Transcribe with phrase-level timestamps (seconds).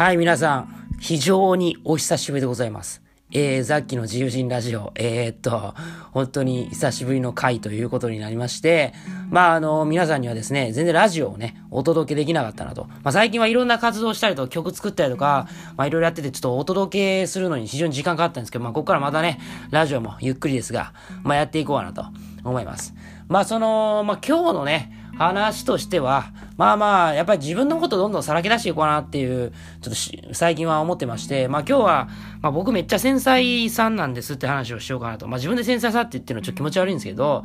[0.00, 3.02] はい、皆さん、非常にお久しぶりでございます。
[3.32, 5.74] えー、さっきの自由人ラジオ、えー、っと、
[6.12, 8.94] 本当に久しぶりの回ということになりまして、
[9.28, 12.86] まあ、あの、皆さんにはですね、全然ラジオをね、お届けできなかったなと。
[12.86, 19.38] まあ、最近はいろんな活動したりとか曲作ったりとか、まあ、いろいろやってて、ちょっとお届けするのに非常に時間かかったんですけど、まあ、ここからまたね、
[19.70, 22.06] ラジオもゆっくりですが、まあ、やっていこうかなと
[22.42, 22.94] 思います。
[23.28, 29.52] まあ、その、まあ、今日のね、話としては、まあまあ、やっぱり自分のことどんどんさらけ出していこうかなっていう、
[29.82, 32.08] ちょっと最近は思ってまして、まあ今日は、
[32.40, 35.28] まあ僕めっちゃ繊細さんなんですって話をしようかなと。
[35.28, 37.44] まあ自分で繊細さって言ってるのちょっと気持ち悪いんですけど、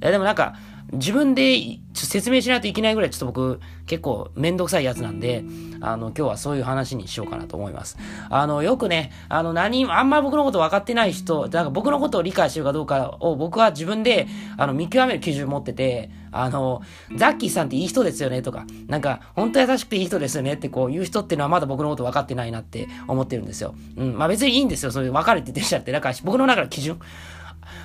[0.00, 0.54] えでもなんか、
[0.92, 5.42] 自分で説明しないといけないぐらいちょっと僕結構めんどくさいやつなんで、
[5.80, 7.98] あの今日はそういう話にしようかなと思います。
[8.30, 16.10] あのよくね、あの何、あんま僕のこと分かってない人、なんか僕のことを理解してるかどうかを僕は自分であの見極める基準持ってて、
[16.42, 16.82] あの、
[17.16, 23.74] ザッキーさんっていい人ですよねとか、なんか本当優しくていい人ですよねってこう言う人っていうのはまだ僕のこと分かってないなって思ってるんですよ。
[23.96, 24.90] うん、まあ別にいいんですよ。
[24.90, 25.92] そういう分かれててしちゃって。
[25.92, 27.00] だから僕の中の基準。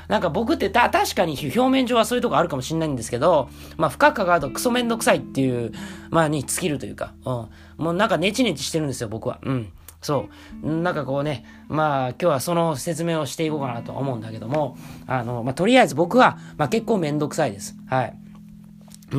[0.08, 5.72] なんか僕ってた、確かに表面上はそういうとこあるかもしれないんですけど、まあ深く関わるとクソめんどくさいっていう、
[6.10, 7.84] まあに尽きるというか、うん。
[7.84, 9.40] もうなんかネチネチしてるんですよ、僕は。
[9.44, 9.72] うん。
[10.02, 10.28] そ
[10.64, 10.82] う。
[10.82, 14.78] なんかこうね、まあ今日はその説明をしていこうかなと思うんだけども、
[15.08, 17.76] あの、まあとりあえず僕は、まあ結構めんどくさいです。
[17.88, 18.18] はい。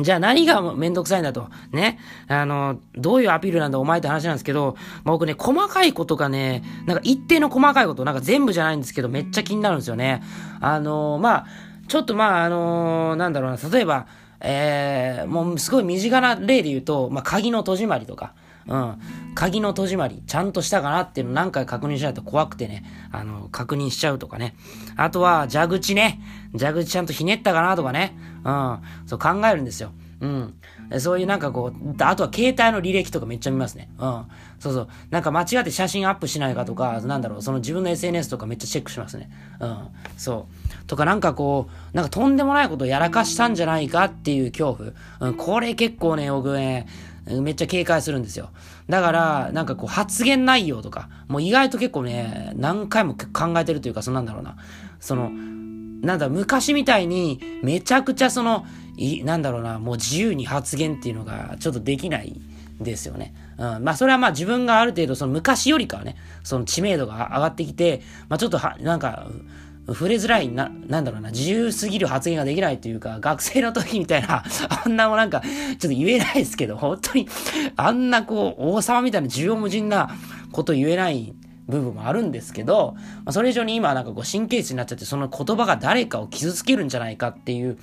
[0.01, 1.49] じゃあ何がめんどくさいんだと。
[1.71, 1.99] ね。
[2.27, 10.23] あの、どういうアピールなんだお前って話なんですけど、ま、僕ね、細かいことがね、なんか一定の細かいこと、なんか全部じゃないんですけど、めっちゃ気になるんですよね。
[10.61, 11.45] あの、まあ、
[11.87, 14.07] ちょっとまあ、あの、なんだろうな、例えば、
[14.39, 18.33] えー、もうすごい身近な例で言うと、まあ、鍵の戸締まりとか、
[18.67, 18.97] うん。
[19.35, 24.55] 鍵の戸締まり、ちゃんとしたかなっていうの何回確認しないと怖くてね、あの、確認しちゃうとかね。
[24.95, 26.19] あとは、蛇口ね。
[26.57, 28.15] 蛇口ちゃんとひねったかなとかね。
[28.43, 28.79] うん。
[29.05, 29.91] そう考えるんですよ。
[30.21, 30.53] うん。
[30.99, 33.89] そういうなんかこう、あとは携帯の履歴とかめっちゃ見ますね。
[33.97, 34.25] うん。
[34.59, 34.87] そうそう。
[35.09, 39.29] なんか間違って写真アップしないかとか、なんだろう、その自分の SNS とかめっちゃチェックしますね。
[39.59, 39.87] うん。
[40.17, 40.47] そ
[40.81, 40.85] う。
[40.85, 44.75] とかなんかこう、なんかとんでもないことをやらかしたんじゃないかっていう恐
[45.19, 45.29] 怖。
[45.31, 45.35] うん。
[45.35, 46.87] これ結構ね、僕ね、
[47.25, 48.49] めっちゃ警戒するんですよ。
[48.89, 54.57] だから、なんかこう発言内容とか、もう意外と結構ね、何回も考えてるというか、そのなんだろうな。
[54.99, 58.65] その、なんだ、昔みたいに、めちゃくちゃその、
[58.97, 62.41] い、なんだろうな、もう自由に発言っていうのが、ちょっとできない
[62.81, 63.33] ですよね。
[63.57, 63.83] うん。
[63.83, 69.27] まあ、それはまあ自分がある程度、その昔よりかはね、その知名度が上がってきて、まあちょっとは、なんか、
[69.87, 74.43] 触れづらい、な、なんだろうな、自由すぎる発言ができないというか、学生の時みたいな、
[74.85, 77.27] あんなもなんか、ちょっと言えないですけど、本当に、
[77.75, 80.09] あんなこう、王様みたいな重要無尽な
[80.51, 81.33] こと言えない
[81.67, 87.77] 部分もあるんですけど、まあ、それ以上に今はなんかこう神経質になっちゃって、その言葉が誰かを傷つけるんじゃないかっていう、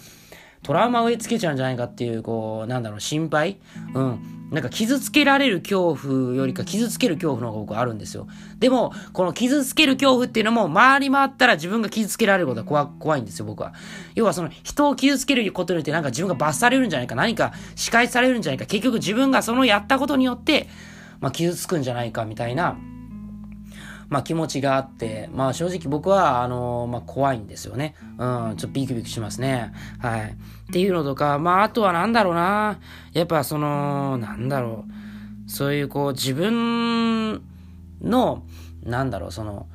[0.63, 3.59] トラウマを植え付けちゃうんじゃないかっていう、こう、なんだろう、心配？
[3.95, 4.40] うん。
[4.51, 8.27] なんか傷つけられる恐怖よりか傷つける恐怖の方が僕はあるんですよ。
[8.59, 13.73] でも、この傷つける恐怖っていうのも回り回ったら自分が傷つけられることは怖怖いんですよ、僕は。
[14.15, 20.69] 要はその人を傷つけることによってなんか自分が罰されるんじゃないか、何か仕返されるんじゃないか、結局自分がそのやったことによって、
[21.21, 22.77] まあ傷つくんじゃないかみたいな、
[24.11, 27.95] まあ気持ちがあって、まあ正直僕は、あのまあ怖いんですよね。
[28.19, 29.73] うん、ちょっとビクビクしますね。
[30.01, 30.31] はい。
[30.31, 32.81] っていうのとか、まああとはなんだろうな。
[33.13, 34.85] やっぱその、なんだろ
[35.47, 35.51] う。
[35.51, 37.41] そういうこう自分
[38.03, 38.45] の、
[38.83, 39.67] なんだろう、その、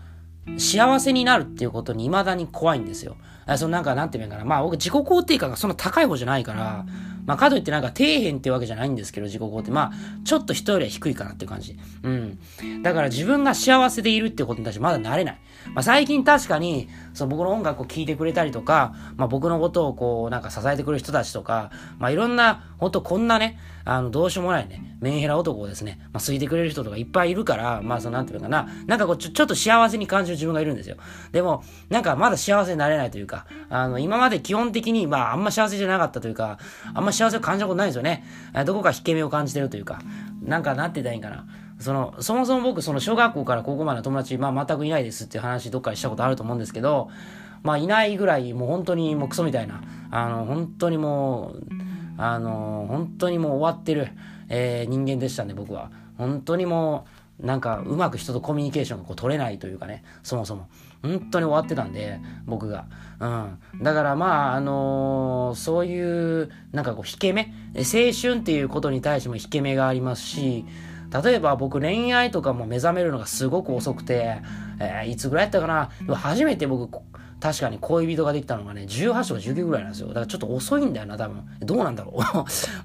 [0.58, 3.16] 幸せになるっていうことに未だに怖いんですよ。
[3.58, 4.44] そのなんか、なんて言うんかな。
[4.44, 6.86] まあ僕自己肯定感がそんな高い方じゃないから、
[7.26, 9.72] まあかといってなんか底辺ってわけじゃないんですけど、自己肯定。
[9.72, 11.78] まあ、ちょっと人よりは低いかなっていう感じ。
[12.04, 12.40] うん。
[12.84, 15.40] だから自分が幸せでいるってことに対してまだ慣れない。
[15.74, 30.98] まあ最近確かに、その僕の音楽を聴いてくれたりとか、まあ僕のことをこう、なんか支えてくれる人たちとか、まあいろんな、ほんとこんなね、あの、どうしようもないね、メンヘラ男をですね、まあ好いてくれる人とかいっぱいいるから、まあそのなんていうのかな、なんかこうちょ、ちょっと幸せに感じる自分がいるんですよ。
[31.32, 36.58] でも、なんかまだ幸せになれないというか、あの、今まで基本的に、まああんま幸せじゃなかったというか、
[36.94, 38.24] あんま幸せを感じたことないんですよね。
[38.66, 40.00] どこか引け目を感じてるというか、
[40.42, 41.46] なんかなんてたらいいんかな。
[41.86, 47.10] その、そもそも僕、その小学校から高校までの友達、まあ全くいないですっていう話どっかでしたことあると思うんですけど、
[47.62, 51.62] まあいないぐらい、もう本当にもうクソみたいな、あの、本当にもう、
[52.18, 54.08] あの、本当にもう終わってる、
[54.50, 55.92] えー、人間でしたね、僕は。
[56.18, 57.06] 本当にも
[57.40, 60.68] う、なんか、うまく人とコミュニケーションがこう取れないというかね、そもそも。
[61.04, 62.86] 本当に終わってたんで、僕が。
[63.20, 63.28] う
[63.78, 63.84] ん。
[63.84, 67.54] だからまあ、あのーそういう、なんかこう、引け目？
[67.76, 67.84] 青
[68.14, 70.66] 春っていうことに対しても引け目がありますし、
[71.24, 74.42] 例えば僕恋愛とかも目覚めるのがすごく遅くて、
[74.80, 76.16] えーいつぐらいやったかな？
[76.16, 77.00] 初めて僕、
[77.40, 80.08] 確かに恋人ができたのがね、18とか19ぐらいなんですよ。
[80.10, 81.44] だからちょっと遅いんだよな、多分。
[81.62, 82.20] どうなんだろう？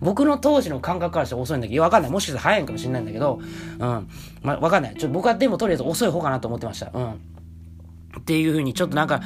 [0.05, 2.11] 僕の当時の感覚からして遅いんだけど、わかんない。
[2.11, 3.41] もしかしたら早いかもしれないんだけど、
[3.79, 4.09] うん。
[4.43, 4.97] まあ、わかんない。
[4.97, 6.91] ちょ僕はでもとりあえず遅い方かなと思ってました。
[6.93, 7.13] うん。
[7.13, 9.21] っていう風に、ちょっとなんか、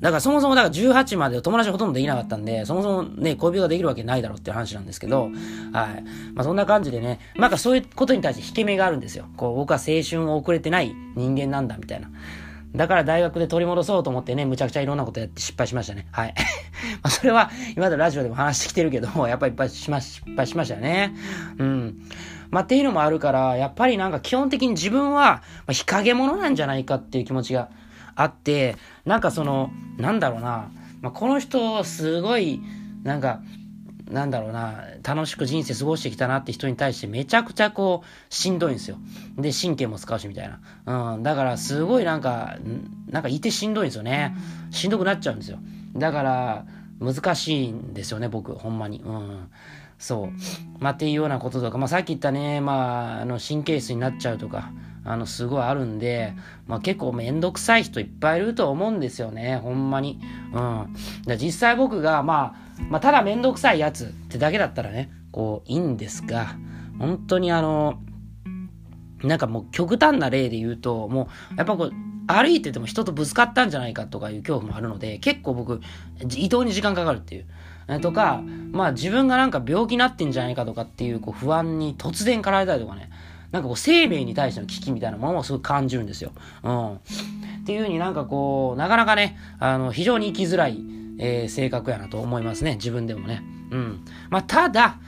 [0.00, 5.32] だからそもそもだから18まで友達ほとんどできなかったんで、そもそもね、恋人ができるわけないだろうっていう話なんですけど、はい。
[6.34, 9.26] まあそんな感じでね、なんかそういうことに対して引け目があるんですよ。
[9.36, 12.10] こう、僕は青春を遅れてない人間なんだみたいな。
[12.74, 16.08] だから大学で取り戻そうと思ってね、むちゃくちゃいろんなことやって失敗しましたね。
[16.10, 16.34] はい。
[17.02, 21.14] まあそれは今までラジオでも話してきてるけど、やっぱりいっぱいしま、失敗しましたよね。
[21.58, 22.00] うん。
[22.50, 27.68] まあっていうのもあるから、やっぱりなんか基本的に自分は、まあ、日陰者なんじゃないかっていう気持ちが
[28.16, 30.70] あって、なんかその、なんだろうな、
[31.00, 32.60] まあ、この人、すごい、
[33.02, 33.40] なんか、
[34.10, 38.98] なんだろうな、楽しく人生過ごしてきたなって人に対してめちゃくちゃこう、しんどいんですよ。
[39.36, 40.50] で、神経も使うしみたい
[40.86, 41.14] な。
[41.14, 41.22] うん。
[41.22, 42.56] だから、すごいなんか、
[43.10, 44.34] なんかいてしんどいんですよね。
[44.70, 45.58] しんどくなっちゃうんですよ。
[45.96, 46.66] だから、
[47.00, 49.02] 難しいんですよね、僕、ほんまに。
[49.04, 49.48] うん。
[50.04, 50.28] そう。
[50.80, 54.70] まあ、っていうようなこととか、まあ、さっき言ったね、まあ、あの、神経質になっちゃうとか、
[55.02, 56.34] あの、すごいあるんで、
[56.66, 60.20] まあ結構めんどくさい人いっぱいいると思うんですよね、ほんまに。
[60.52, 60.94] うん。
[61.26, 66.56] で実際僕が、まあ、まあただめんどくさいやつってだけだったらね、こう、いいんですが、
[66.98, 67.98] 本当にあの、
[69.22, 71.92] なんかもう極端な例で言うと、もう、やっぱこう、
[72.26, 75.80] 歩いてても人とぶつかったんじゃないかとかいう恐怖もあるので、結構僕、
[76.36, 77.46] 移動に時間かかるっていう。
[78.00, 78.42] とか、
[78.72, 83.10] まあ自分がなんか病気になってんじゃないかとかっていうこう不安に突然かられたりとかね、
[83.52, 86.32] なんかこう生命に対しての危機みたいなものもすごい感じるんですよ。
[86.62, 86.94] うん。
[86.94, 86.98] っ
[87.66, 90.78] ていうふうになんかこう、なかなかね、あの、非常に生きづらい、
[91.18, 92.74] えー、性格やなと思いますね。
[92.74, 93.42] 自分でもね。
[93.70, 94.04] うん。
[94.28, 94.98] まあ、ただ、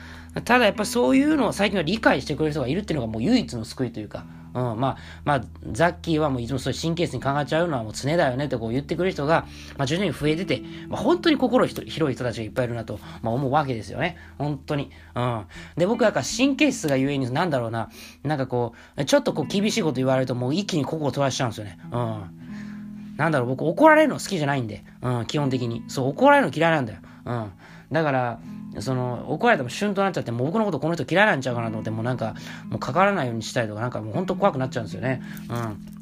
[0.44, 4.24] ただやっぱそういうのを最近は理解してくれる人がいるっていうのがもう唯一の救いというか、
[4.56, 14.16] うん、まあ、まあ、ザッキーはもういつもそういう神経質に考えちゃうのはもう常だよねってこう言ってくる人が、まあ徐々に増えてて、まあ本当に心広い人たちがいっぱいいるなと、まあ思うわけですよね。
[14.38, 14.90] 本当に。
[15.14, 15.44] うん。
[15.76, 17.90] で、僕はか神経質がゆえに、なんだろうな、
[18.24, 21.78] なんかこう、ちょっとこう厳しいこと言われるともう一気に心を取らしちゃうんですよね。
[21.92, 23.16] うん。
[23.18, 25.84] なんだろう、僕怒られるの好きじゃないんで、うん、基本的に。
[25.88, 27.00] そう、怒られるの嫌いなんだよ。
[27.26, 27.52] うん。
[27.92, 28.40] だから、
[28.80, 32.34] その、怒られてもシュンとなっちゃって、もう僕のことこの人嫌いなんちゃうかなと思って、もうなんか、
[32.68, 35.22] もう関わらないようにしたりとか、なんかもう本当怖くなっちゃうんですよね。
[35.48, 35.96] うん。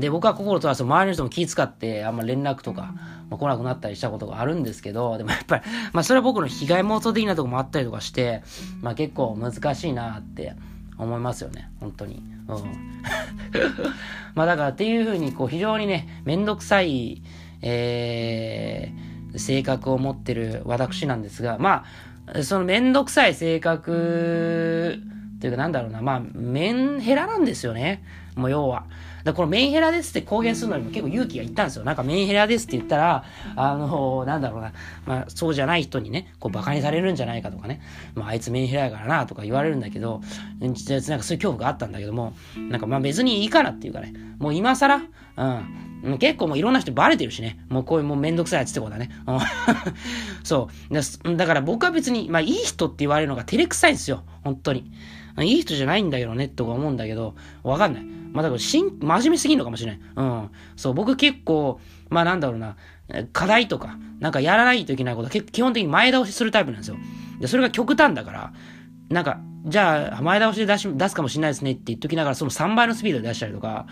[0.00, 2.94] で、僕は心とは周りの人も気遣って、あんま連絡とか、
[3.28, 5.62] まあ、来なくなったりしたことがあるんですけど、でもやっぱり、
[5.92, 8.42] まあそれは僕の被害妄想的なとこもあったりとかして、
[8.80, 10.54] まあ結構難しいなって
[10.98, 11.70] 思いますよね。
[11.80, 12.22] 本当に。
[12.48, 13.02] うん。
[14.34, 17.22] まあだからっていうふうに、こう非常にね、めんどくさい、
[17.62, 21.84] えー、性格を持ってる私なんですが、ま
[22.26, 25.00] あ、そのめんどくさい性格
[25.40, 28.02] というかなんだろうな、まあ、メンヘラなんですよね。
[28.36, 28.84] もう要は。
[29.24, 31.84] だこのメンヘラですって公言するのにも結構勇気がいったんですよ。
[31.84, 33.24] なんかメンヘラですって言ったら、
[33.56, 34.72] あの、なんだろうな、
[35.06, 37.82] まあそうじゃない人にね、こう馬鹿にされるんじゃないかとかね、
[38.14, 40.22] まああいつメンヘラやからなとか言われるんだけど、
[40.60, 45.02] 実はなんかそういう恐怖があったんだけども、なんかまあ別にいいかなっていうかね、もう今更、
[45.36, 47.58] うん、結構もういろんな人バレてるしね。
[47.68, 49.10] もうこういうもうめんどくさいやつってことだね。
[50.44, 51.36] そう。
[51.36, 54.24] だから僕は別に、まあいい人って言われるのが照れくさいんですよ。
[54.42, 54.90] 本当に。
[55.38, 58.19] いい人じゃないんだけどね、とか思うんだけど、わかんない。
[58.32, 60.00] まあだから、真面目すぎんのかもしれない。
[60.16, 60.50] うん。
[60.76, 62.76] そう、僕結構、まあなんだろうな、
[63.32, 66.96] 課題とか、なんかやらないといけないことは基本的に前倒しするタイプなんですよ。
[67.40, 68.52] で、それが極端だから、
[69.08, 73.86] なんか、じゃあ、前倒しで出し、出すかもしれないですねって言っときながら、その3倍のスピードで出したりとか、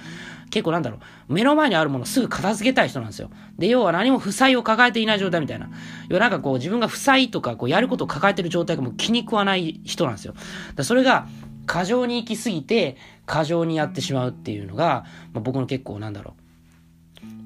[0.51, 3.31] 結構なんだろう、目の前にあるものすぐ片付けたい人なんですよ。
[3.59, 5.69] で、要は何も負債を抱えていない状態みたいな。
[6.09, 10.35] 要はなんかこう、自分が負債とか、こう、やることを抱えてる状態がもう気に食わない人なんですよ。
[10.75, 11.27] だそれが、
[11.69, 12.97] 過剰に行き過ぎて、
[13.27, 16.35] 過剰にやってしまうっていうのが、まあ、僕の結構なんだろ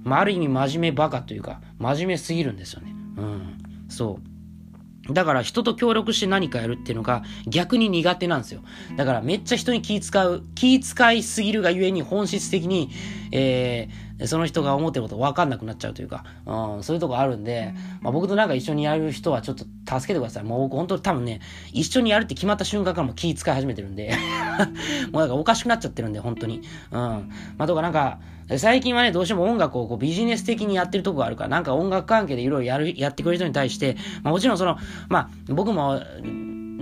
[0.06, 0.08] う。
[0.08, 2.94] まあ、ある意味真面目バカというか、真面目すぎるんですよね。
[3.18, 3.58] うん。
[3.88, 4.20] そ
[5.08, 5.12] う。
[5.12, 8.62] だから人と協力して何かやるっていうのが逆に苦手なんですよ。
[8.96, 12.90] だからめっちゃ人に気使う、気遣いすぎるがゆえに本質的に、
[13.32, 20.44] えー、その人が思ってること分かんなくなっちゃうというか、うん、そういうとこあるんで、まあ、僕となんか一緒にやる人はちょっと助けてください。
[20.44, 21.40] もう僕本当多分ね、
[21.72, 24.12] 一緒にやるって決まった瞬間からもう気使い始めてるんで
[25.12, 26.62] もうなんかおかしくなっちゃってるんで、本当に。
[26.90, 26.98] うん。
[26.98, 27.26] ま
[27.58, 28.18] あ、とかなんか、
[28.58, 34.76] 最近はね、どうしても音楽をこうビジネス的にやってるとこがあるから、なんか音楽関係でいろいろやる、やってくれる人に対して、まあもちろんその、
[35.08, 36.00] まあ僕も、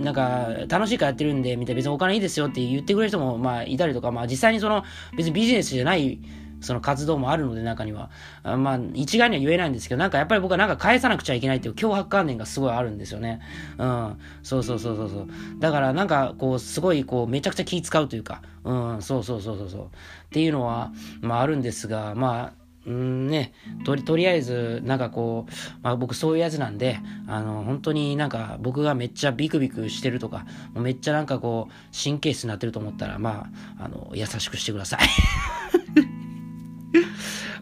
[0.01, 4.83] なんか、楽しいからやってるんで、みたいな別にお金いいですよって言ってくれる人も、まあ、いたりとか、まあ、実際にその、
[5.15, 6.19] 別にビジネスじゃない、
[6.61, 8.09] その活動もあるので、中には。
[8.43, 13.41] あまあ、一概には言えないんですけど、なんかやっぱり僕はなんか返さなくちゃいけないっていう脅迫観念がすごいあるんですよね。
[13.77, 14.17] うん。
[14.43, 15.27] そうそうそうそうそう。
[15.59, 19.83] だからなんか、こう、すごい、こう、めちゃくちゃ気使うというか、うん、そうそうそうそうそう。
[19.85, 19.87] っ
[20.31, 20.91] ていうのは、
[21.21, 23.53] まああるんですが、まあ、うんね、
[23.85, 25.51] とり、とりあえず、なんかこう、
[25.83, 34.99] まあ僕そういうやつなんで、あの、本当になんか僕がめっちゃビクビクしてるとか、めっちゃなんかこう、神経質になってると思ったら、まあ、あの、優しくしてください。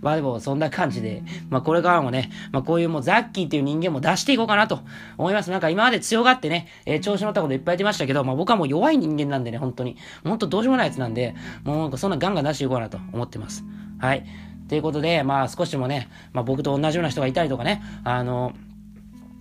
[0.02, 4.80] まあでもそんな感じで、まあこれからもね、まあこういうもうザッキーっていう人間も出していこうかなと
[5.18, 5.52] 思います。
[5.52, 9.98] なんか今まで強がってね、えー、調子乗ったこといっぱい言ってましたけど、まあ僕はもう弱い人間なんでね、本当に。
[10.24, 13.64] 本当どうしようもないやつなんで、もうなんかそんなガンガン出していこうかなと思ってます。
[14.00, 14.26] はい。
[14.68, 18.54] ということで、まあ少しでもね、まあ僕と同じような人がいたりとかね、あの、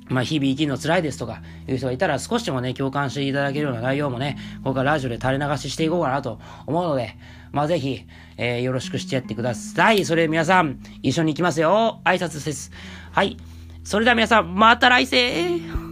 [0.09, 7.17] まあ、日々生きるの辛いですとか、いう人がいたら少しでもね、共感していただけるような内容もね、これからラジオで垂れ流ししていこうかなと思うので、
[7.53, 8.05] まあ、ぜひ、
[8.37, 10.05] えー、よろしくしてやってください。
[10.05, 12.01] それで皆さん、一緒に行きますよ。
[12.05, 12.71] 挨拶です。
[13.13, 13.37] はい。
[13.85, 15.88] それでは皆さん、また来世